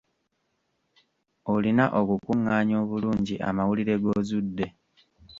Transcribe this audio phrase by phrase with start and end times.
[1.53, 4.67] Olina okukunganya obulungi amawulire g’ozudde.